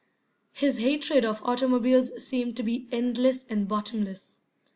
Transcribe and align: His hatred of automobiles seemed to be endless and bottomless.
His 0.53 0.79
hatred 0.79 1.23
of 1.25 1.43
automobiles 1.45 2.23
seemed 2.27 2.57
to 2.57 2.63
be 2.63 2.87
endless 2.91 3.43
and 3.45 3.67
bottomless. 3.67 4.39